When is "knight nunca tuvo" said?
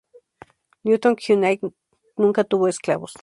1.15-2.67